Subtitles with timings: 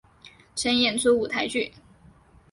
[0.55, 1.71] 曾演出舞台剧。